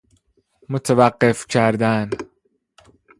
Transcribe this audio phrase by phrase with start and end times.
[0.69, 2.09] متوقف کردن